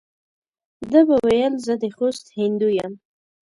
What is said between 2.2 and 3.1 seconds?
هندو یم.